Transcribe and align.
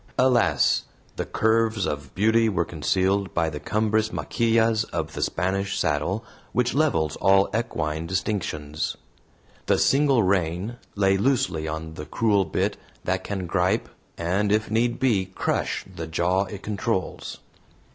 Alas! 0.17 0.85
the 1.15 1.27
curves 1.27 1.85
of 1.85 2.15
beauty 2.15 2.49
were 2.49 2.65
concealed 2.65 3.31
by 3.35 3.51
the 3.51 3.59
cumbrous 3.59 4.11
MACHILLAS 4.11 4.83
of 4.85 5.13
the 5.13 5.21
Spanish 5.21 5.77
saddle, 5.77 6.25
which 6.53 6.73
levels 6.73 7.15
all 7.17 7.47
equine 7.55 8.07
distinctions. 8.07 8.97
The 9.67 9.77
single 9.77 10.23
rein 10.23 10.77
lay 10.95 11.17
loosely 11.17 11.67
on 11.67 11.93
the 11.93 12.07
cruel 12.07 12.45
bit 12.45 12.77
that 13.03 13.23
can 13.23 13.45
gripe, 13.45 13.89
and 14.17 14.51
if 14.51 14.71
need 14.71 14.99
be, 14.99 15.27
crush 15.27 15.85
the 15.95 16.07
jaw 16.07 16.45
it 16.45 16.63
controls. 16.63 17.37